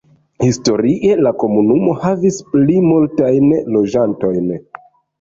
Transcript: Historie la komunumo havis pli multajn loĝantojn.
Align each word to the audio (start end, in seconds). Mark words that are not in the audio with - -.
Historie 0.45 1.17
la 1.27 1.33
komunumo 1.43 1.95
havis 2.07 2.41
pli 2.57 2.81
multajn 2.89 3.49
loĝantojn. 3.79 4.55